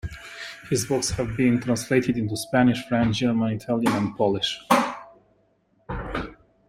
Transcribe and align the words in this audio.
His 0.67 0.87
books 0.87 1.11
have 1.11 1.37
been 1.37 1.59
translated 1.59 2.17
into 2.17 2.35
Spanish, 2.35 2.87
French, 2.87 3.19
German, 3.19 3.53
Italian 3.53 3.91
and 3.93 4.17
Polish. 4.17 4.59